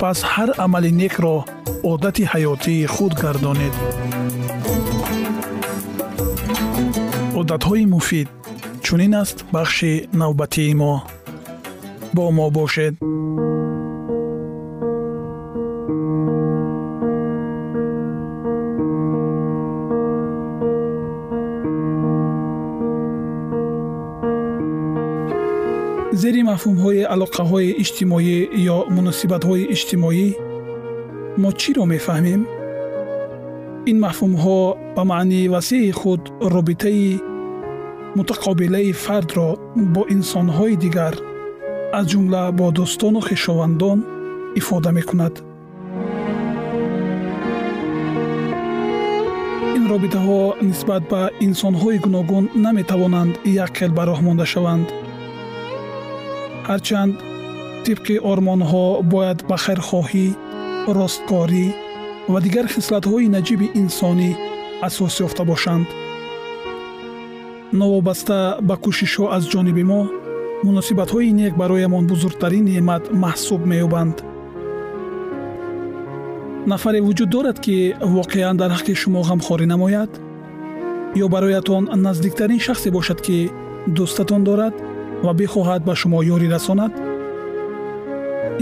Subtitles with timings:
[0.00, 1.36] пас ҳар амали некро
[1.92, 3.74] одати ҳаётии худ гардонед.
[7.40, 8.28] Одатҳои муфид
[8.84, 10.94] чунин аст бахши навбатии мо.
[12.14, 12.94] Бо мо бошед
[26.22, 28.36] зери мафҳумҳои алоқаҳои иҷтимоӣ
[28.74, 30.26] ё муносибатҳои иҷтимоӣ
[31.42, 32.42] мо чиро мефаҳмем
[33.90, 34.58] ин мафҳумҳо
[34.96, 36.22] ба маънии васеъи худ
[36.54, 37.08] робитаи
[38.18, 39.48] мутақобилаи фардро
[39.94, 41.14] бо инсонҳои дигар
[41.98, 43.98] аз ҷумла бо дӯстону хешовандон
[44.60, 45.34] ифода мекунад
[49.78, 54.88] ин робитаҳо нисбат ба инсонҳои гуногун наметавонанд якхел ба роҳ монда шаванд
[56.70, 57.14] ҳарчанд
[57.86, 60.26] тибқи ормонҳо бояд ба хайрхоҳӣ
[60.96, 61.66] росткорӣ
[62.32, 64.30] ва дигар хислатҳои наҷиби инсонӣ
[64.86, 65.86] асос ёфта бошанд.
[67.80, 70.00] Новобаста ба кӯшишҳо аз ҷониби мо
[70.66, 74.16] муносибатҳои нек бароямон бузургтарин неъмат маҳсуб меёбанд.
[76.72, 77.76] Нафаре вуҷуд дорад ки
[78.16, 80.10] воқеан дар ҳаққи шумо ғамхорӣ намояд
[81.24, 83.36] ё бароятон наздиктарин шахсе бошад ки
[83.96, 84.74] дӯстатон дорад
[85.24, 86.92] ва бихоҳад ба шумо ёрӣ расонад?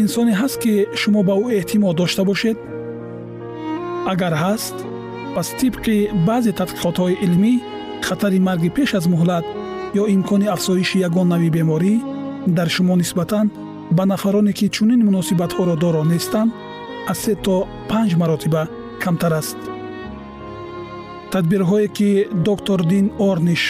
[0.02, 2.58] Инсоне ҳаст ки шумо ба ӯ эътимод дошта бошед?
[4.12, 4.76] Агар ҳаст
[5.34, 5.96] пас тибқи
[6.28, 7.54] баъзе тадқиқотҳои илмӣ
[8.06, 9.44] хатари марги пеш аз муҳлат
[10.00, 11.94] ё имкони афзоиши ягон нави беморӣ
[12.56, 13.46] дар шумо нисбатан
[13.96, 16.50] ба нафароне ки чунин муносибатҳоро доро нестанд
[17.10, 17.56] аз се то
[17.90, 18.62] панҷ маротиба
[19.02, 19.58] камтар аст.
[21.32, 22.10] Тадбирҳое ки
[22.48, 23.62] доктор дин орниш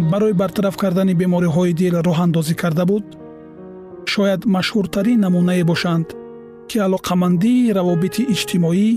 [0.00, 3.04] барои бартараф кардани бемориҳои дил роҳандозӣ карда буд.
[4.12, 6.06] Шояд машҳуртарин намунае бошанд
[6.68, 8.90] ки алоқамандии равобити иҷтимоӣ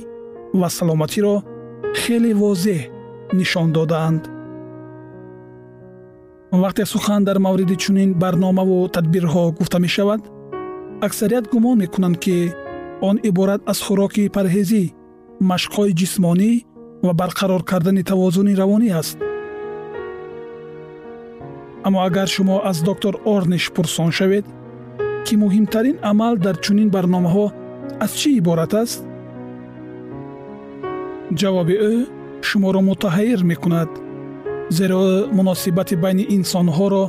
[0.59, 1.35] ва саломатиро
[2.01, 2.81] хеле возеҳ
[3.39, 4.23] нишон додаанд.
[6.63, 10.21] Вақте сухан дар мавриди чунин барномаву тадбирҳо гуфта мешавад
[11.07, 12.35] аксарият гумон мекунанд ки
[13.09, 14.83] он иборат аз хӯроки парҳезӣ
[15.51, 16.51] машқҳои ҷисмонӣ
[17.05, 19.17] ва барқарор кардани тавозуни равонӣ аст
[21.85, 24.45] аммо агар шумо аз доктор орниш пурсон шавед
[25.25, 27.45] ки муҳимтарин амал дар чунин барномаҳо
[28.03, 28.99] аз чӣ иборат аст?
[31.39, 31.93] Ҷавоби ӯ
[32.47, 33.89] шуморо мутаҳайир мекунад
[34.77, 35.01] зеро
[35.37, 37.03] муносибати байни инсонҳоро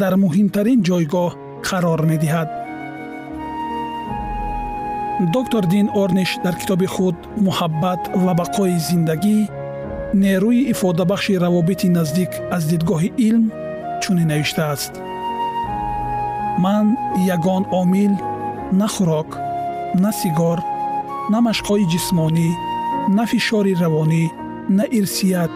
[0.00, 1.30] дар муҳимтарин ҷойгоҳ
[1.68, 2.48] қарор медиҳад.
[5.36, 7.16] Доктор дин орниш дар китоби худ
[7.46, 9.38] муҳаббат ва бақои зиндагӣ
[10.22, 13.44] нерӯи ифодабахши равобити наздик аз дидгоҳи илм
[14.06, 14.92] чунин навиштааст.
[16.64, 16.86] Ман
[17.34, 18.12] ягон омил
[18.80, 19.30] на хӯрок
[20.02, 20.58] на сигор
[21.32, 22.48] на машқҳои ҷисмонӣ
[23.16, 24.24] на фишори равонӣ
[24.76, 25.54] на ирсият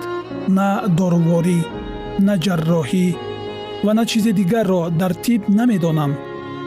[0.57, 0.69] на
[0.99, 1.61] доруворӣ
[2.27, 3.07] на ҷарроҳӣ
[3.85, 6.13] ва на чизе дигарро дар тиб намедонам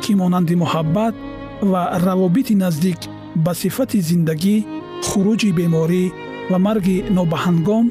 [0.02, 1.16] ки монанди муҳаббат
[1.72, 3.00] ва равобити наздик
[3.44, 4.56] ба сифати зиндагӣ
[5.08, 6.04] хуруҷи беморӣ
[6.52, 7.86] ва марги нобаҳангом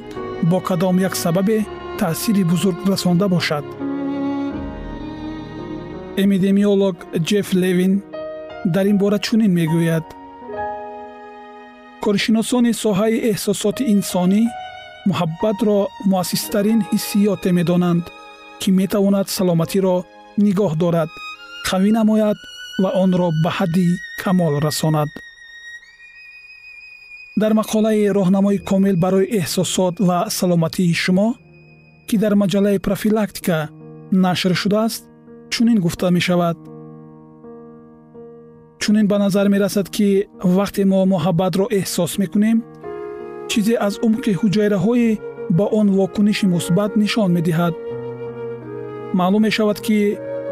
[0.50, 1.58] бо кадом як сабабе
[1.98, 3.64] таъсири бузург расонда бошад
[6.16, 6.96] эпидемиолог
[7.28, 8.02] ҷефф левин
[8.74, 10.04] дар ин бора чунин мегӯяд.
[12.04, 14.42] Коршиносони соҳаи эҳсосоти инсонӣ
[15.08, 15.78] муҳаббатро
[16.12, 18.04] муассистарин ҳиссиёте медонанд
[18.60, 19.96] ки метавонад саломатиро
[20.44, 21.10] нигоҳ дорад
[21.68, 22.38] қавӣ намояд
[22.82, 23.88] ва онро ба ҳадди
[24.22, 25.10] камол расонад.
[27.40, 31.28] Дар мақолаи роҳнамои комил барои эҳсосот ва саломатии шумо
[32.08, 33.56] ки дар маҷаллаи профилактика
[34.24, 35.11] нашр шудааст
[35.52, 36.56] чунин гуфта мешавад.
[38.80, 40.08] Чунин ба назар мерасад ки
[40.56, 42.58] вақте мо муҳаббатро эҳсос мекунем
[43.50, 45.18] чизе аз умқи ҳуҷайраҳои
[45.58, 47.74] ба он вокуниши мусбат нишон медиҳад.
[49.18, 49.98] Маълум мешавад ки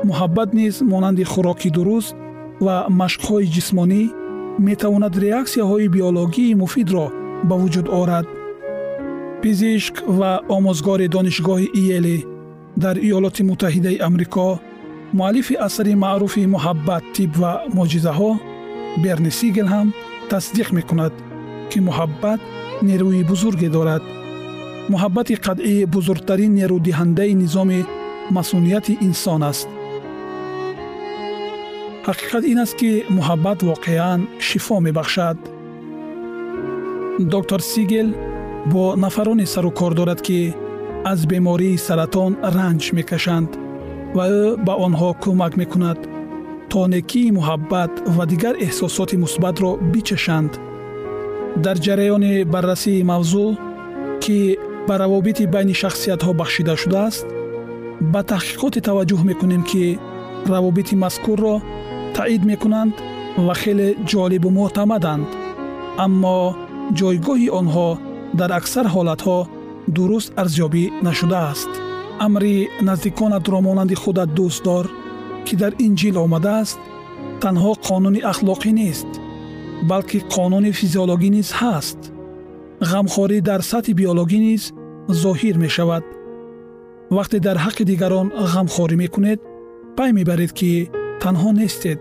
[0.08, 2.14] муҳаббат низ монанди хӯроки дуруст
[2.64, 4.02] ва машқҳои ҷисмонӣ
[4.68, 7.06] метавонад реаксияҳои биологии муфидро
[7.48, 8.26] ба вуҷуд орад.
[9.42, 12.16] Пизишк ва омӯзгори донишгоҳи иеле
[12.82, 14.48] дар иёлоти муттаҳидаи амрико
[15.18, 18.30] муаллифи асари маъруфи муҳаббат тиб ва мӯъҷизаҳо
[19.02, 19.88] берни сигел ҳам
[20.30, 21.14] тасдиқ мекунад
[21.70, 22.40] ки муҳаббат
[22.88, 24.02] нерӯи бузурге дорад.
[24.92, 27.80] Муҳаббати қатъӣ бузургтарин нерӯдиҳандаи низоми
[28.36, 29.68] масъунияти инсон аст.
[32.08, 35.38] Ҳақиқат ин аст ки муҳаббат воқеан шифо мебахшад.
[37.34, 38.08] Доктор сигел
[38.72, 40.38] бо нафароне сару кор дорад ки
[41.12, 43.50] аз бемории саратон ранҷ мекашанд
[44.16, 45.98] ва ӯ ба онҳо кӯмак мекунад
[46.70, 50.52] то некии муҳаббат ва дигар эҳсосоти мусбатро бичашанд.
[51.64, 53.48] Дар ҷараёни баррасии мавзӯъ
[54.22, 54.38] ки
[54.86, 57.26] ба равобити байни шахсиятҳо бахшида шудааст
[58.12, 59.84] ба таҳқиқоте таваҷҷӯҳ мекунем ки
[60.52, 61.54] равобити мазкурро
[62.16, 62.94] таъид мекунанд
[63.46, 65.28] ва хеле ҷолибу мӯътамаданд
[66.04, 66.38] аммо
[66.98, 67.88] ҷойгоҳи онҳо
[68.38, 69.38] дар аксар ҳолатҳо
[69.96, 71.72] дуруст арзёбӣ нашудааст
[72.26, 74.86] амри наздиконатро монанди худат дӯст дор
[75.46, 76.80] ки дар инҷил омадааст
[77.42, 79.10] танҳо қонуни ахлоқӣ нест
[79.90, 82.00] балки қонуни физиологӣ низ ҳаст
[82.90, 84.62] ғамхорӣ дар сатҳи биологӣ низ
[85.22, 86.04] зоҳир мешавад
[87.16, 89.40] вақте дар ҳаққи дигарон ғамхорӣ мекунед
[89.96, 90.70] пай мебаред ки
[91.22, 91.98] танҳо нестед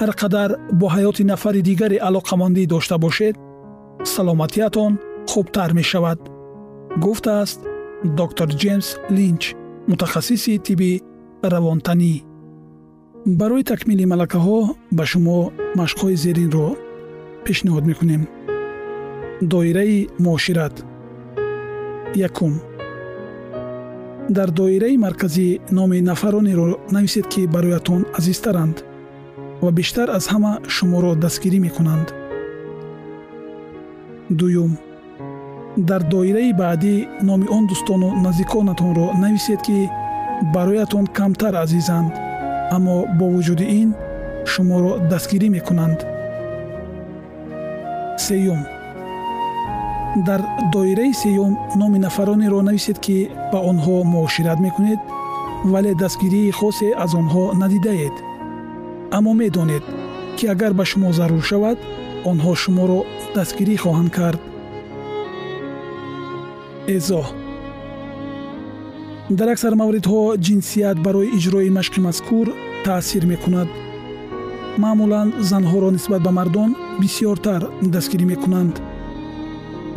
[0.00, 0.50] ҳар қадар
[0.80, 3.34] бо ҳаёти нафари дигаре алоқамандӣ дошта бошед
[4.14, 4.92] саломатиятон
[5.30, 6.18] хубтар мешавад
[7.04, 7.60] гуфтааст
[8.04, 9.42] доктор ҷеймс линч
[9.88, 11.02] мутахассиси тиби
[11.42, 12.14] равонтанӣ.
[13.26, 14.58] Барои такмили малакаҳо
[14.96, 15.38] ба шумо
[15.80, 16.68] машқҳои зеринро
[17.44, 18.22] пешниҳод мекунем.
[19.52, 20.74] Доираи муошират.
[22.28, 22.54] Якум.
[24.36, 28.76] Дар доираи марказӣ номи нафаронеро нависед ки бароятон азизтаранд
[29.62, 32.08] ва бештар аз ҳама шуморо дастгирӣ мекунанд.
[34.38, 34.72] Дуюм
[35.78, 36.94] дар доираи баъдӣ
[37.28, 39.78] номи он дӯстону наздиконатонро нависед ки
[40.54, 42.12] бароятон камтар азизанд
[42.76, 43.88] аммо бо вуҷуди ин
[44.52, 45.98] шуморо дастгирӣ мекунанд.
[48.26, 48.60] Сеюм.
[50.26, 50.40] Дар
[50.72, 53.16] доираи сеюм номи нафаронеро нависед ки
[53.52, 55.00] ба онҳо муошират мекунед
[55.72, 58.14] вале дастгирии хосе аз онҳо надидаед
[59.16, 59.84] аммо медонед
[60.36, 61.78] ки агар ба шумо зарур шавад
[62.30, 63.00] онҳо шуморо
[63.36, 64.40] дастгирӣ хоҳанд кард
[66.96, 67.26] эзоҳ
[69.38, 72.46] дар аксар мавридҳо ҷинсият барои иҷрои машқи мазкур
[72.86, 73.68] таъсир мекунад.
[74.82, 77.62] Маъмулан занҳоро нисбат ба мардон бисьёртар
[77.94, 78.74] дастгирӣ мекунанд.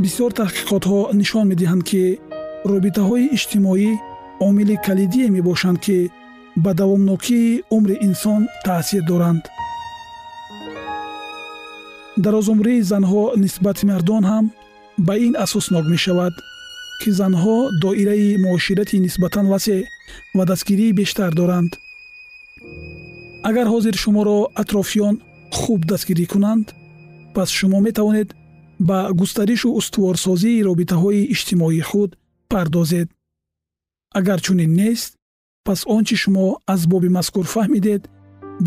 [0.03, 2.03] Бисьёр таҳқиқотҳо нишон медиҳанд ки
[2.71, 3.89] робитаҳои иҷтимоӣ
[4.47, 5.97] омили калидие мебошанд ки
[6.63, 9.43] ба давомнокии умри инсон таъсир доранд.
[12.25, 14.45] Дарозумрии занҳо нисбати мардон ҳам
[15.07, 16.33] ба ин асоснок мешавад
[17.01, 19.81] ки занҳо доираи муоширати нисбатан васеъ
[20.37, 21.71] ва дастгирии бештар доранд.
[23.49, 25.15] Агар ҳозир шуморо атрофиён
[25.59, 26.65] хуб дастгирӣ кунанд
[27.35, 28.29] пас шумо метавонед
[28.87, 32.11] ба густаришу устуворсозии робитаҳои иҷтимоии худ
[32.51, 33.07] пардозед.
[34.19, 35.11] Агар чунин нест
[35.67, 38.01] пас он чи шумо аз боби мазкур фаҳмидед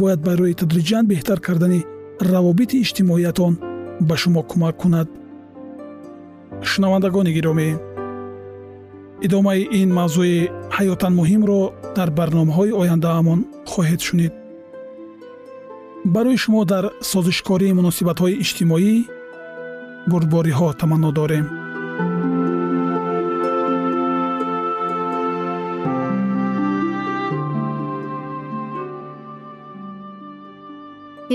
[0.01, 1.81] бояд барои тадриҷан беҳтар кардани
[2.31, 3.55] равобити иҷтимоиятон
[4.09, 5.09] ба шумо кӯмак кунад.
[6.71, 7.69] Шунавандагони гиромӣ
[9.27, 10.39] идомаи ин мавзӯи
[10.77, 11.61] ҳаётан муҳимро
[11.97, 13.41] дар барномаҳои ояндаамон
[13.73, 14.33] хоҳед шунид.
[16.15, 18.95] Барои шумо дар созишкории муносибатҳои иҷтимоӣ
[20.11, 21.47] бурдбориҳо таманно дорем.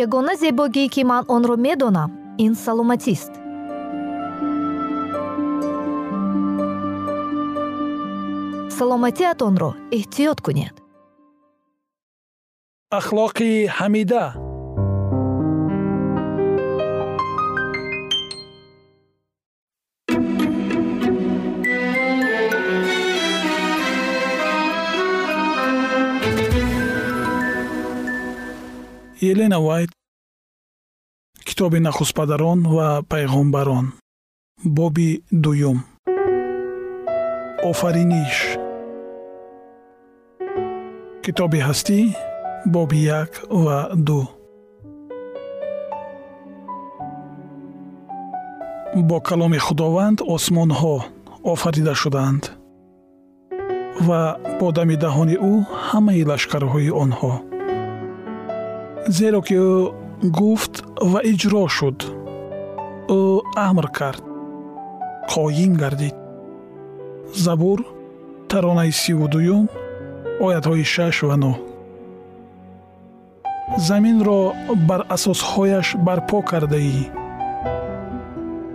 [0.05, 2.09] Ягона зебогие ки ман онро медонам
[2.45, 3.33] ин саломатист
[8.79, 10.75] саломатиатонро эҳтиёт кунед.
[12.99, 14.25] Ахлоқи ҳамида.
[29.31, 29.91] Елена вайт
[31.47, 33.85] китоби нахустпадарон ва пайғомбарон
[34.77, 35.09] боби
[35.43, 35.79] дуюм.
[37.69, 38.35] Офариниш
[41.23, 41.99] китоби ҳастӣ
[42.73, 43.31] боби як
[43.63, 44.21] ва ду.
[49.09, 50.95] Бо каломи худованд осмонҳо
[51.53, 52.43] офарида шудаанд
[54.07, 54.21] ва
[54.59, 55.53] бо дами даҳони ӯ
[55.87, 57.33] ҳамаи лашкарҳои онҳо.
[59.17, 59.73] Зеро ки ӯ
[60.39, 60.73] гуфт
[61.11, 61.99] ва иҷро шуд
[63.19, 63.21] ӯ
[63.67, 64.23] амр кард
[65.31, 66.15] қоим гардид.
[67.45, 67.79] Забур
[68.49, 69.65] таронаи сиву дуюм
[70.45, 71.53] оятҳои шаш ва нӯ
[73.87, 74.41] заминро
[74.87, 77.03] бар асосҳояш барпо кардаӣ.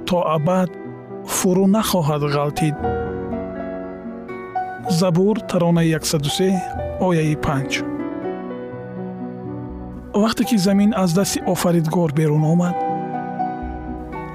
[0.09, 0.71] То абад
[1.37, 2.77] фурӯ нахоҳад ғалтид
[5.01, 6.53] забур таронаи 103
[7.09, 7.85] ояи 5
[10.23, 12.77] вақте ки замин аз дасти офаридгор берун омад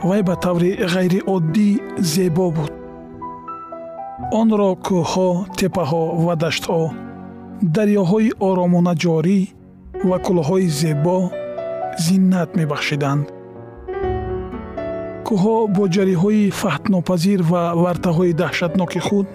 [0.03, 1.69] вай ба таври ғайриоддӣ
[2.13, 2.71] зебо буд.
[4.39, 6.81] Онро кӯҳҳо теппаҳо ва даштҳо
[7.63, 9.39] дарёҳои оромона ҷорӣ
[10.09, 11.17] ва кӯлҳои зебо
[12.05, 13.25] зиннат мебахшиданд.
[15.27, 19.27] Кӯҳҳо бо ҷариҳои фаҳтнопазир ва вартаҳои таҳшатноки худ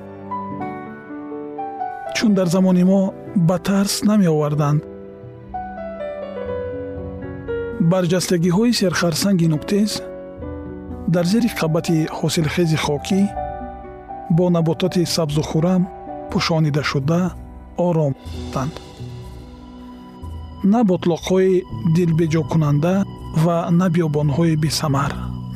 [2.17, 3.03] чун дар замони мо
[3.49, 4.81] ба тарс намеоварданд.
[7.93, 9.91] Барҷастагиҳои серхарсанги нуктез
[11.15, 13.23] дар зери қабати ҳосилхези хокӣ
[14.37, 15.83] бо набототи сабзу хӯрам
[16.31, 17.23] пӯшонида шуда
[17.77, 18.15] ором
[18.47, 18.75] буданд
[20.73, 21.63] на ботлоқҳои
[21.97, 22.95] дилбеҷокунанда
[23.45, 25.13] ва на биёбонҳои бесамар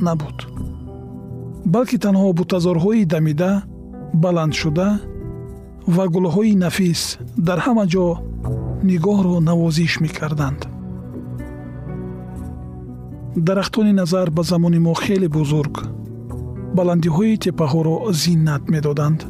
[0.07, 0.39] набуд.
[1.75, 3.53] Балки танҳо бутазорҳои дамида
[4.25, 4.89] баландшуда
[5.95, 7.01] ва гулҳои нафис
[7.47, 8.07] дар ҳама ҷо
[8.91, 10.61] нигоҳро навозиш мекарданд.
[13.47, 15.75] Дарахтони назар ба замони мо хеле бузург.
[16.79, 19.21] Баландиҳои теппаҳоро зиннат медоданд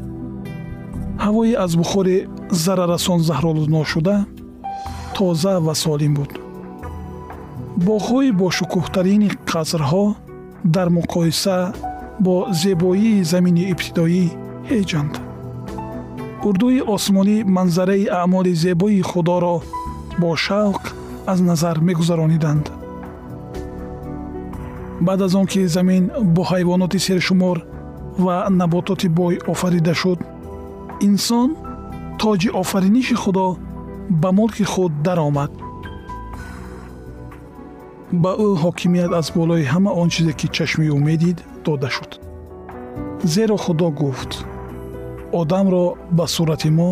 [1.24, 2.16] ҳавое аз бухори
[2.64, 4.16] зарарасон заҳролудно шуда
[5.14, 6.30] тоза ва солим буд.
[7.86, 10.04] Боғҳои бошукӯҳтарини қасрҳо
[10.74, 11.56] дар муқоиса
[12.24, 14.24] бо зебоии замини ибтидоӣ
[14.70, 15.12] ҳеҷанд.
[16.48, 19.56] Урдуи осмонӣ манзараи аъмоли зебои худоро
[20.20, 20.82] бо шавқ
[21.32, 22.64] аз назар мегузарониданд.
[25.06, 27.58] Баъд аз он ки замин бо ҳайвоноти сершумор
[28.24, 30.18] ва набототи бой офарида шуд
[31.00, 31.56] инсон
[32.18, 33.56] тоҷи офариниши худо
[34.22, 35.50] ба мулки худ даромад
[38.22, 42.10] ба ӯ ҳокимият аз болои ҳама он чизе ки чашми ӯ медид дода шуд
[43.34, 44.32] зеро худо гуфт
[45.40, 45.84] одамро
[46.18, 46.90] ба сурати мо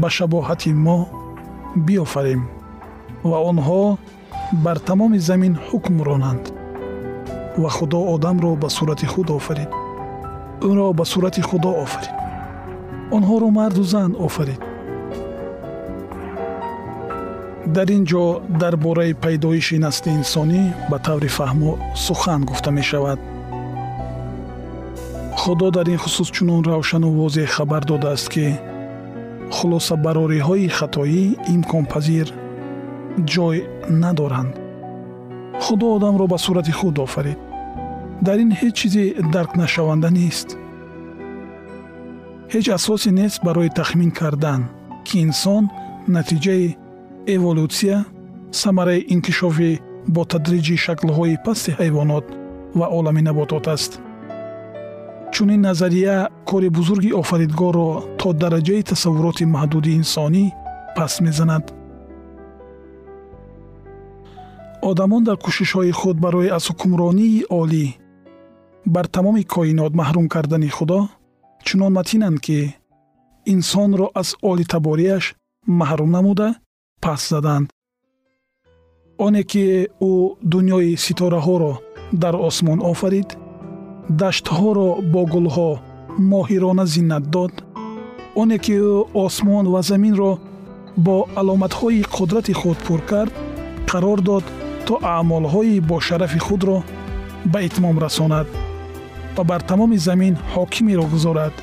[0.00, 0.98] ба шабоҳати мо
[1.86, 2.42] биёфарем
[3.30, 3.82] ва онҳо
[4.64, 6.44] бар тамоми замин ҳукм ронанд
[7.62, 9.70] ва худо одамро ба сурати худ офарид
[10.68, 12.23] ӯро ба сурати худо офарид
[13.16, 14.60] онҳоро марду зан офарид.
[17.74, 18.24] Дар ин ҷо
[18.60, 21.72] дар бораи пайдоиши насли инсонӣ ба таври фаҳмо
[22.06, 23.18] сухан гуфта мешавад.
[25.40, 28.46] Худо дар ин хусус чунон равшану возеҳ хабар додааст ки
[29.56, 31.22] хулосабарориҳои хатоӣ
[31.54, 32.28] имконпазир
[33.32, 33.56] ҷой
[34.02, 34.54] надоранд.
[35.64, 37.38] Худо одамро ба сурати худ офарид.
[38.26, 40.48] Дар ин ҳеҷ чизи даркнашаванда нест
[42.54, 44.60] ҳеҷ асосе нест барои тахмин кардан
[45.06, 45.64] ки инсон
[46.16, 46.66] натиҷаи
[47.34, 47.98] эволюсия
[48.62, 49.72] самараи инкишофи
[50.14, 52.26] бо тадриҷи шаклҳои пасти ҳайвонот
[52.78, 53.92] ва олами наботот аст.
[55.32, 56.16] Чунин назария
[56.50, 60.44] кори бузурги офаридгорро то дараҷаи тасаввуроти маҳдуди инсонӣ
[60.96, 61.64] паст мезанад.
[64.90, 67.86] Одамон дар кӯшишҳои худ барои аз ҳукмронии олӣ
[68.94, 71.00] бар тамоми коинот маҳрум кардани худо
[71.66, 72.58] чунон матинанд ки
[73.52, 75.24] инсонро аз олитабориаш
[75.80, 76.48] маҳрум намуда
[77.02, 77.68] паст заданд.
[79.26, 79.64] Оне ки
[80.10, 80.12] ӯ
[80.52, 81.72] дуньёи ситораҳоро
[82.22, 83.28] дар осмон офарид
[84.20, 85.70] даштҳоро бо гулҳо
[86.32, 87.52] моҳирона зиннат дод.
[88.40, 88.94] Оне ки ӯ
[89.24, 90.32] осмон ва заминро
[91.06, 93.32] бо аломатҳои қудрати худ пур кард
[93.90, 94.44] қарор дод
[94.86, 96.76] то аъмолҳои бошарафи худро
[97.52, 98.46] ба итмом расонад
[99.36, 101.54] ва бар тамоми замин ҳокимеро гузорад.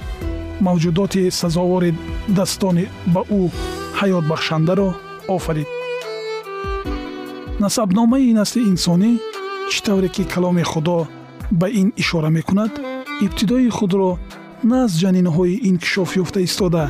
[0.66, 1.92] Мавҷудоти сазовори
[2.38, 3.42] дастони ба ӯ
[4.00, 4.90] ҳаётбахшандаро
[5.36, 5.70] офарид.
[7.64, 9.12] Насабномаи насли инсонӣ
[9.72, 10.98] чӣ тавре ки каломи худо
[11.60, 12.72] ба ин ишора мекунад
[13.26, 14.10] ибтидои худро
[14.70, 16.84] на аз ҷанинҳои инкишофёфта истода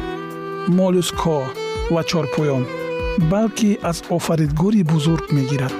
[0.78, 1.38] молюско
[1.94, 2.64] ва чорпоён
[3.32, 5.74] балки аз офаридгори бузург мегирад.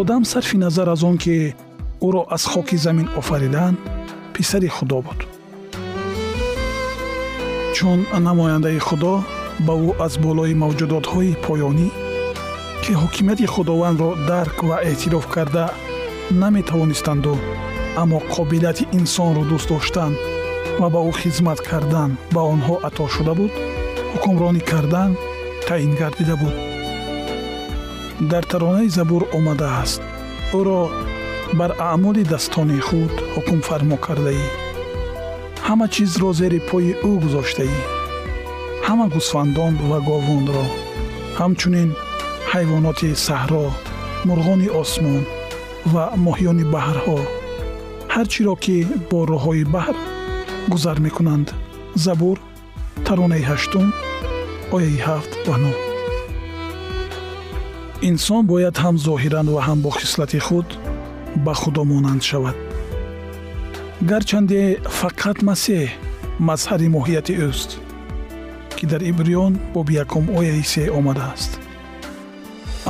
[0.00, 1.54] Одам сарфи назар аз он ки
[2.06, 3.78] ӯро аз хоки замин офариданд
[4.34, 5.20] писари худо буд.
[7.74, 9.14] Чун намояндаи худо
[9.66, 11.88] ба ӯ аз болои мавҷудотҳои поёнӣ
[12.82, 15.64] ки ҳокимияти худовандро дарк ва эътироф карда
[16.42, 17.34] наметавонистанду
[18.02, 20.12] аммо қобилияти инсонро дӯст доштан
[20.80, 23.52] ва ба ӯ хизмат кардан ба онҳо ато шуда буд
[24.12, 25.10] ҳукмронӣ кардан
[25.66, 26.54] таъин гардида буд.
[28.30, 30.00] Дар таронаи забур омадааст.
[30.58, 30.80] Ӯро
[31.58, 34.46] бар аъмоли дастони худ ҳукм фармо кардаӣ.
[35.66, 37.78] ҳама чизро зери пои ӯ гузоштаӣ.
[38.86, 40.64] ҳама гусфандон ва говундро
[41.38, 41.90] ҳамчунин
[42.52, 43.66] ҳайвоноти саҳро
[44.28, 45.22] мурғони осмон
[45.92, 47.18] ва моҳиёни баҳрҳо.
[48.14, 48.76] ҳар чиро ки
[49.10, 49.96] бо роҳҳои баҳр
[50.72, 51.48] гузар мекунанд.
[52.04, 52.36] Забур
[53.06, 53.86] таронаи ҳаштум
[54.76, 55.72] ояи ҳафт ва нӯ
[58.10, 60.68] инсон бояд ҳам зоҳиран ва ҳам бо хислати худ
[61.36, 62.56] ба худо монанд шавад.
[64.10, 64.60] Гарчанде
[65.00, 65.88] фақат масеҳ
[66.48, 67.70] мазҳари моҳияти ӯст
[68.76, 71.52] ки дар ибриён боби якум ояи се омадааст.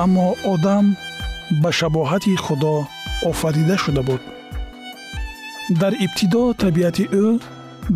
[0.02, 0.84] Аммо одам
[1.62, 2.74] ба шабоҳати худо
[3.30, 4.22] офарида шуда буд.
[5.80, 7.26] Дар ибтидо табиати ӯ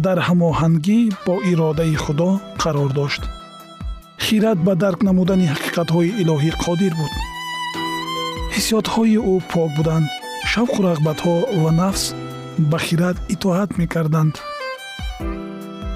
[0.05, 2.31] дар ҳамоҳангӣ бо иродаи худо
[2.63, 3.23] қарор дошт.
[4.25, 7.13] Хират ба дарк намудани ҳақиқатҳои илоҳӣ қодир буд.
[8.55, 10.07] Ҳиссиётҳои ӯ пок буданд
[10.53, 12.05] шавқу рағбатҳо ва нафс
[12.71, 14.35] ба хират итоат мекарданд.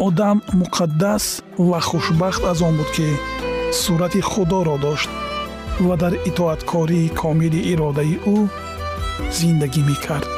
[0.07, 1.25] Одам муқаддас
[1.69, 3.09] ва хушбахт аз он буд ки
[3.83, 5.11] сурати худоро дошт
[5.87, 8.37] ва дар итоаткории комили иродаи ӯ
[9.37, 10.29] зиндагӣ мекард.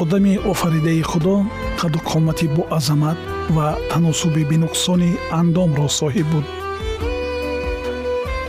[0.00, 1.34] Одами офаридаи худо
[1.80, 3.18] қаду қомати боазамат
[3.56, 6.46] ва таносуби бенуқсони андомро соҳиб буд.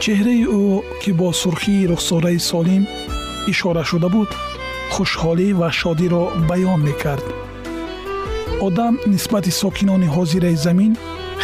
[0.01, 0.63] Чеҳраи ӯ
[1.01, 2.83] ки бо сурхии рухсораи солим
[3.51, 4.29] ишора шуда буд
[4.93, 7.25] хушҳолӣ ва шодиро баён мекард.
[8.67, 10.93] Одам нисбати сокинони ҳозираи замин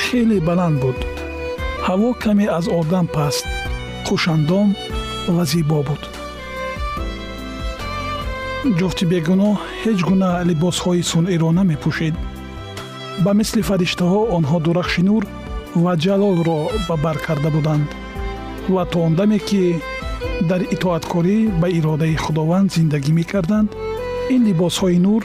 [0.04, 1.00] хеле баланд буд.
[1.88, 3.46] Ҳаво каме аз одам паст
[4.08, 4.68] хушандом
[5.36, 6.04] ва зебо буд.
[8.78, 12.16] Ҷуфти бегуноҳ ҳеҷ гуна либосҳои сунъиро намепӯшед.
[13.24, 15.24] Ба мисли фариштаҳо онҳо дурахши нур
[15.84, 17.88] ва ҷалолро ба бар карда буданд
[18.74, 19.62] ва то он даме ки
[20.50, 23.70] дар итоаткорӣ ба иродаи худованд зиндагӣ мекарданд.
[24.34, 25.22] Ин либосҳои нур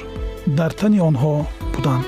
[0.59, 1.35] дар тани онҳо
[1.75, 2.05] буданд.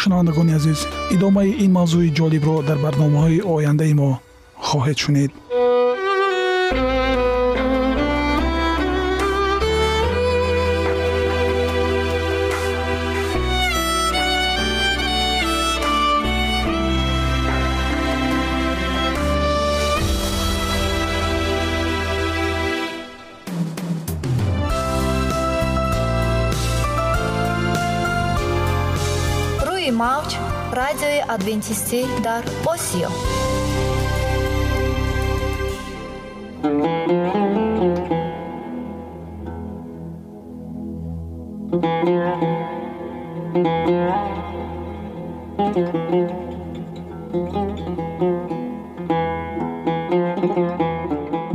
[0.00, 0.80] Шунавандагони азиз
[1.14, 4.10] идомаи ин мавзӯи ҷолибро дар барномаҳои ояндаи мо
[4.68, 5.32] хоҳед шунид
[31.45, 33.09] радиои адвентистӣ дар осиё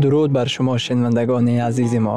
[0.00, 2.16] дуруд бар шумо шинавандагони азизи мо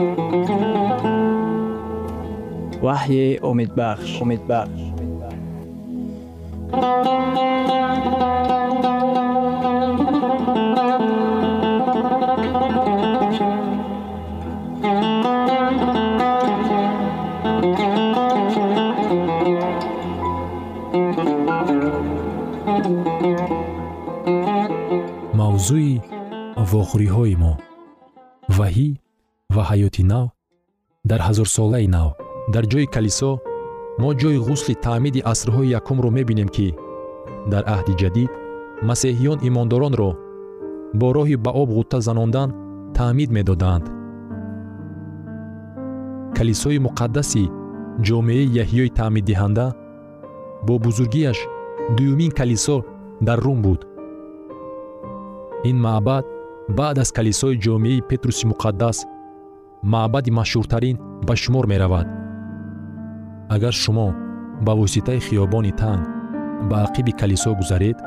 [0.00, 1.20] ва таъин кардааст
[2.84, 4.80] ваҳйи умедбахш умедбахш
[25.38, 25.92] мавзӯи
[26.70, 27.52] вохӯриҳои мо
[28.56, 28.88] ваҳӣ
[29.54, 30.26] ва ҳаёти нав
[31.10, 32.10] дар ҳазорсолаи нав.
[32.54, 33.32] Дар ҷойи калисо
[34.00, 36.68] мо ҷойи ғусли таъмиди асрҳои якумро мебинем ки
[37.52, 38.30] дар аҳди ҷадид
[38.88, 40.10] масеҳиён имондоронро
[41.00, 42.48] бо роҳи ба об ғутта занондан
[42.98, 43.84] таъмид медоданд.
[46.36, 47.44] Калисои муқаддаси
[48.06, 49.66] ҷомеаи яҳиёи таъмиддиҳанда
[50.66, 51.38] бо бузургиаш
[51.96, 52.76] дуюмин калисо
[53.26, 53.80] дар рум буд.
[55.70, 56.24] Ин маъбад
[56.78, 58.98] баъд аз калисои ҷомеаи петруси муқаддас
[59.82, 62.06] маъбади машҳуртарин ба шумор меравад.
[63.54, 64.08] Агар шумо
[64.66, 66.04] ба воситаи хиёбони танг
[66.68, 67.98] ба ақиби калисо гузаред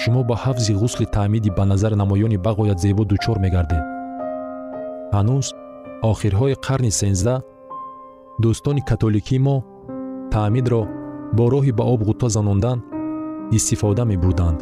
[0.00, 3.84] шумо ба ҳафзи ғусли таъмиди ба назар намоёни бағоят зебо дучор мегардед.
[5.14, 5.46] Ҳанӯз
[6.10, 7.40] охирҳои қарни сенздаҳ
[8.42, 9.56] дӯстони католикии мо
[10.34, 10.82] таъмидро
[11.36, 12.78] бо роҳи ба об ғутта занондан
[13.58, 14.58] истифода мебурданд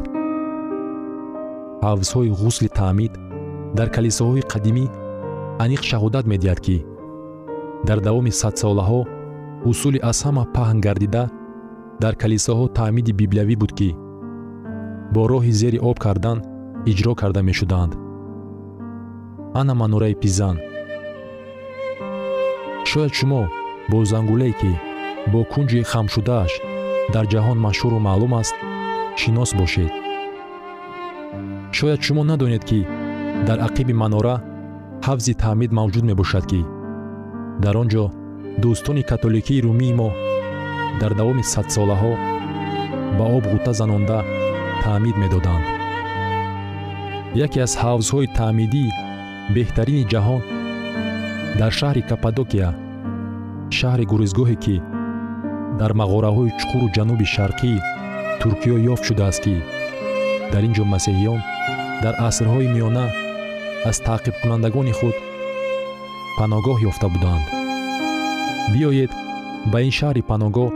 [1.85, 3.13] ҳавзҳои ғусли таъмид
[3.77, 4.85] дар калисоҳои қадимӣ
[5.63, 6.77] аниқ шаҳодат медиҳад ки
[7.87, 9.01] дар давоми садсолаҳо
[9.69, 11.23] усули аз ҳама паҳн гардида
[12.03, 13.89] дар калисоҳо таъмиди библиявӣ буд ки
[15.13, 16.37] бо роҳи зери об кардан
[16.91, 17.91] иҷро карда мешуданд.
[19.59, 20.57] Ана манораи пизан.
[22.89, 23.41] Шояд шумо
[23.91, 24.71] бо зангулае ки
[25.31, 26.51] бо кунҷи хамшудааш
[27.13, 28.55] дар ҷаҳон машҳуру маълум аст
[29.21, 29.93] шинос бошед.
[31.77, 32.79] Шояд шумо надонед ки
[33.47, 34.35] дар ақиби манора
[35.07, 36.61] ҳафзи таъмид мавҷуд мебошад ки
[37.63, 38.05] дар он ҷо
[38.61, 40.09] дӯстони католикии румии мо
[41.01, 42.13] дар давоми садсолаҳо
[43.17, 44.19] ба об ғутта занонда
[44.83, 45.65] таъмид медоданд.
[47.45, 48.95] Яке аз ҳавзҳои таъмидии
[49.55, 50.41] беҳтарини ҷаҳон
[51.59, 52.69] дар шаҳри каппадокия
[53.77, 54.75] шаҳри гурезгоҳе ки
[55.79, 57.83] дар мағораҳои чуқуру ҷануби шарқии
[58.41, 59.55] туркиё ёфт шудааст ки
[60.51, 61.39] дар ин ҷо масеҳиён
[62.03, 63.05] дар асрҳои миёна
[63.89, 65.15] аз таъқибкунандагони худ
[66.37, 67.45] паноҳгоҳ ёфта буданд.
[68.73, 69.11] Биёед
[69.71, 70.69] ба ин шаҳри паноҳгоҳ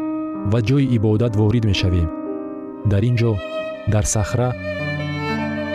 [0.51, 2.09] ва ҷойи ибодат ворид мешавем.
[2.91, 3.31] Дар ин ҷо
[3.93, 4.49] дар сахра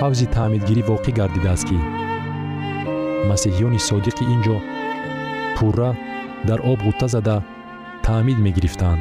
[0.01, 1.79] ҳавзи таъмидгирӣ воқеъ гардидааст ки
[3.31, 4.57] масеҳиёни содиқи ин ҷо
[5.57, 5.91] пурра
[6.49, 7.37] дар об ғутта зада
[8.07, 9.01] таъмид мегирифтанд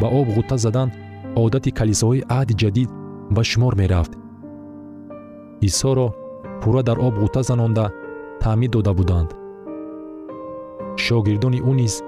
[0.00, 0.88] ба об ғутта задан
[1.44, 2.90] одати калисоҳои аҳди ҷадид
[3.34, 4.12] ба шумор мерафт
[5.60, 6.12] исоро
[6.62, 7.90] пурра дар об ғутта занонда
[8.40, 9.30] таъмид дода буданд.
[10.96, 12.02] Шогирдони ӯ низ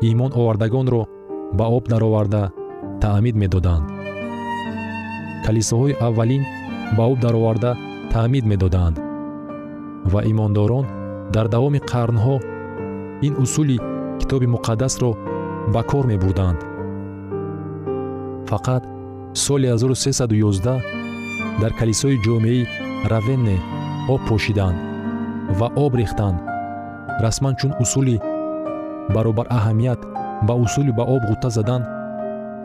[0.00, 1.02] имон овардагонро
[1.52, 2.50] ба об дароварда
[3.00, 3.86] таъмид медоданд.
[5.46, 6.42] Калисоҳои аввалин
[6.96, 7.76] ба об дароварда
[8.12, 8.96] таъмид медоданд
[10.12, 10.86] ва имондорон
[11.34, 12.36] дар давоми қарнҳо
[13.26, 13.78] ин усули
[14.20, 15.10] китоби муқаддасро
[15.72, 16.60] ба кор мебурданд.
[18.50, 18.82] Фақат
[19.34, 20.99] соли 1311
[21.62, 22.68] дар калисои ҷомеаи
[23.12, 23.56] равенне
[24.12, 24.78] об пошиданд
[25.58, 26.38] ва об рехтанд.
[27.24, 28.16] Расман чун усули
[29.14, 30.00] баробар аҳамият
[30.48, 31.82] ба усули ба об ғутта задан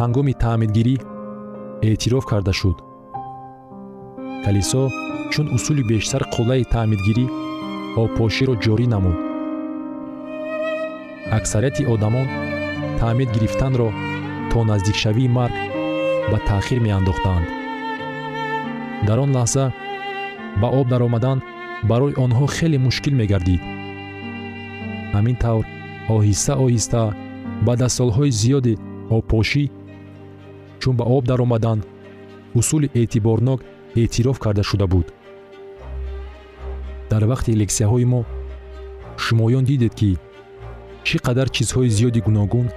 [0.02, 0.96] ҳангоми таъмидгирӣ
[1.88, 2.78] эътироф карда шуд.
[4.46, 4.84] Калисо
[5.32, 7.26] чун усули бештар қуллаи таъмидгирӣ
[8.04, 9.18] обпоширо ҷорӣ намуд.
[11.38, 12.28] Аксарияти одамон
[13.00, 13.90] таъмид гирифтанро
[14.52, 15.56] то наздикшавии марг
[16.32, 17.65] ба таъхир меандохтанд
[19.08, 19.66] дар он лаҳза
[20.62, 21.38] ба об даромадан
[21.90, 23.62] барои онҳо хеле мушкил мегардид.
[25.16, 25.66] Ҳамин тавр
[26.16, 27.02] оҳиста оҳиста
[27.68, 28.74] баъд аз солҳои зиёди
[29.18, 29.64] обпошӣ
[30.82, 31.80] чун ба об даромадан
[32.60, 33.60] усули эътиборнок
[34.02, 35.08] эътироф карда шуда буд.
[37.12, 38.22] Дар вақти лексияҳои мо
[39.24, 40.12] шумоён дидед ки
[41.08, 42.68] чӣ қадар чизҳои зиёди гуногун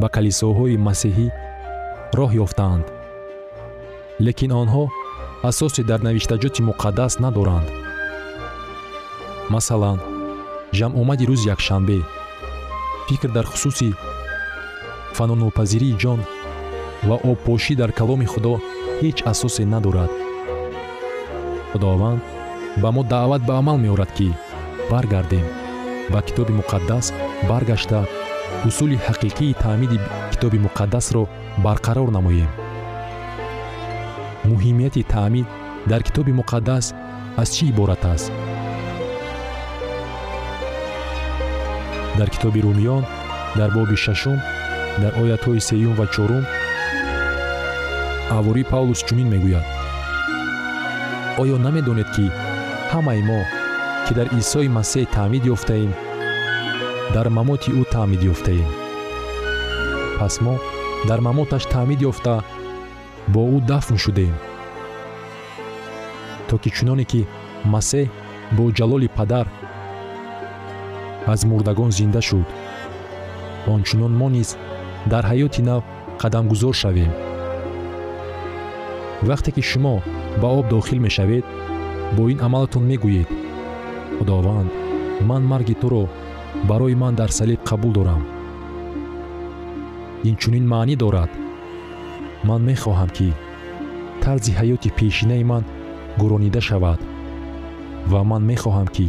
[0.00, 1.26] ба калисоҳои масеҳӣ
[2.18, 2.86] роҳ ёфтаанд.
[4.26, 4.84] Лекин онҳо
[5.50, 7.68] асосе дар навиштаҷоти муқаддас надоранд.
[9.54, 9.98] Масалан
[10.78, 11.98] ҷамъомади рӯзи якшанбе.
[13.06, 13.90] Фикр дар хусуси
[15.16, 16.20] фанонопазирии ҷон
[17.08, 18.54] ва обпошӣ дар каломи худо
[19.00, 20.12] ҳеҷ асосе надорад.
[21.70, 22.20] Худованд
[22.82, 24.28] ба мо даъват ба амал меорад ки
[24.90, 25.46] баргардем
[26.12, 27.06] ба китоби муқаддас
[27.50, 28.00] баргашта
[28.68, 29.98] усули ҳақиқии таъмиди
[30.32, 31.22] китоби муқаддасро
[31.66, 32.50] барқарор намоем
[34.50, 35.46] муҳимияти таъмид
[35.90, 36.86] дар китоби муқаддас
[37.40, 38.32] аз чӣ иборат аст?
[42.18, 43.02] Дар китоби румиён
[43.58, 44.38] дар боби шашум
[45.02, 46.44] дар оятҳои сеюм ва чорум
[48.38, 49.66] авори павлус чунин мегӯяд.
[51.40, 52.26] Оё намедонед ки
[52.92, 53.40] ҳамаи мо
[54.04, 55.92] ки дар исои масеҳ таъмид ёфтаем
[57.14, 58.70] дар мамоти ӯ таъмид ёфтаем.
[60.18, 60.54] Пас мо
[61.08, 62.34] дар мамоташ таъмид ёфта
[63.32, 64.34] бо ӯ дафн шудем.
[66.48, 67.20] То ки чуноне ки
[67.72, 68.06] масеҳ
[68.56, 69.46] бо ҷалоли падар
[71.32, 72.48] аз мурдагон зинда шуд
[73.74, 74.50] ончунон мо низ
[75.12, 75.82] дар ҳаёти нав
[76.20, 77.12] қадамгузор шавем.
[79.28, 79.94] Вақте ки шумо
[80.40, 81.44] ба об дохил мешавед
[82.16, 83.28] бо ин амалатон мегӯед
[84.18, 84.70] худованд
[85.28, 86.04] ман марги туро
[86.68, 88.22] барои ман дар салиб қабул дорам.
[90.30, 91.30] Инчунин маънӣ дорад
[92.48, 93.28] ман мехоҳам ки
[94.22, 95.64] тарзи ҳаёти пешинаи ман
[96.20, 97.00] гуронида шавад.
[98.10, 99.06] Ва ман мехоҳам ки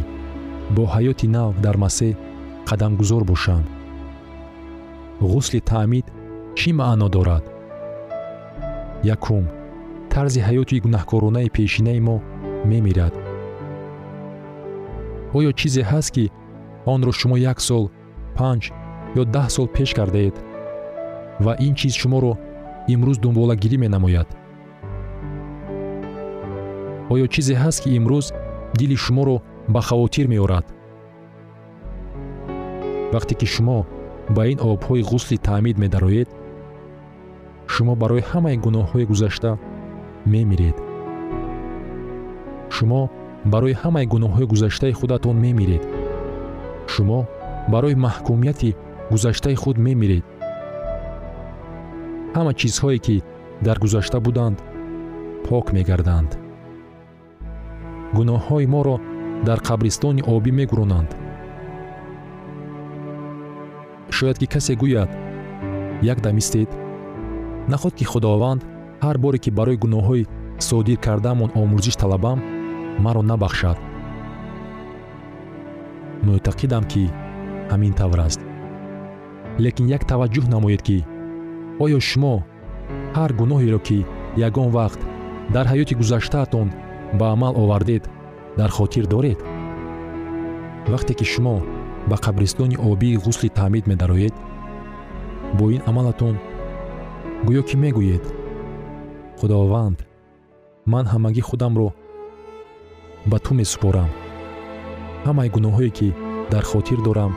[0.74, 2.14] бо ҳаёти нав дар масеҳ
[2.68, 3.62] қадамгузор бошам.
[5.30, 6.06] Ғусли таъмид
[6.58, 7.44] чӣ маъно дорад?
[9.14, 9.44] Якум
[10.12, 12.16] тарзи ҳаёти гунаҳкоронаи пешинаи мо
[12.70, 13.14] мемирад.
[15.36, 16.24] Оё чизе ҳаст ки
[16.92, 17.84] онро шумо як сол
[18.36, 18.62] панҷ
[19.20, 20.36] ё даҳ сол пеш кардаед
[21.44, 22.32] ва ин чиз шуморо
[22.94, 24.28] имрӯз дунболагирӣ менамояд.
[27.12, 28.26] Оё чизе ҳаст ки имрӯз
[28.78, 29.36] дили шуморо
[29.74, 30.66] ба хавотир меорад?
[33.14, 33.78] Вақте ки шумо
[34.36, 36.28] ба ин обҳои ғусли таъмид медароед
[37.72, 39.50] шумо барои ҳамаи гуноҳҳои гузашта
[40.32, 40.76] мемиред.
[42.74, 43.00] Шумо
[43.52, 45.82] барои ҳамаи гуноҳҳои гузаштаи худатон мемиред.
[46.92, 47.20] Шумо
[47.72, 48.70] барои маҳкумияти
[49.12, 50.24] гузаштаи худ мемиред
[52.36, 53.16] ҳама чизҳое ки
[53.66, 54.58] дар гузашта буданд
[55.46, 56.30] пок мегарданд.
[58.16, 58.96] Гуноҳҳои моро
[59.48, 61.10] дар қабристони обӣ мегуронанд.
[64.16, 65.10] Шояд ки касе гӯяд
[66.12, 66.70] якдам истед
[67.72, 68.60] наход ки худованд
[69.04, 70.28] ҳар боре ки барои гуноҳҳои
[70.68, 72.38] содир кардаамон омӯзиш талабам
[73.04, 73.78] маро набахшад.
[76.26, 77.02] Мӯътақидам ки
[77.70, 78.40] ҳамин тавр аст.
[79.64, 80.98] Лекин як таваҷҷӯҳ намоед ки
[81.84, 82.34] оё шумо
[83.16, 83.98] ҳар гуноҳеро ки
[84.48, 85.00] ягон вақт
[85.54, 86.68] дар ҳаёти гузаштаатон
[87.18, 88.04] ба амал овардед
[88.58, 89.38] дар хотир доред?
[90.92, 91.56] Вақте ки шумо
[92.10, 94.34] ба қабристони обии ғусли таъмид медароед
[95.58, 96.34] бо ин амалатон
[97.48, 98.24] гӯё ки мегӯед?
[99.38, 99.98] Худованд
[100.92, 101.88] ман ҳамагӣ худамро
[103.30, 104.10] ба ту месупорам.
[105.26, 106.08] Ҳамаи гуноҳҳое ки
[106.52, 107.32] дар хотир дорам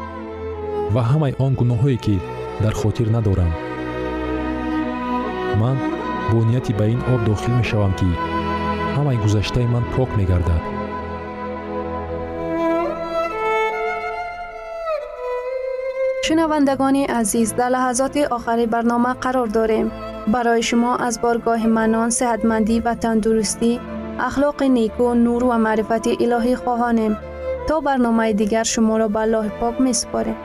[0.93, 2.15] ва ҳамаи он гуноҳҳое ки
[2.63, 3.51] дар хотир надорам
[5.61, 5.77] ман
[6.31, 8.09] бо нияти ба ин об дохил мешавам ки
[8.95, 10.61] ҳамаи гузаштаи ман пок мегардад
[16.25, 19.87] шунавандагони азиз дар лаҳазоти охари барнома қарор дорем
[20.33, 23.71] барои шумо аз боргоҳи манон сеҳатмандӣ ва тандурустӣ
[24.27, 27.13] ахлоқи неку нур ва маърифати илоҳӣ хоҳонем
[27.67, 30.37] то барномаи дигар шуморо ба аллоҳи пок месупорем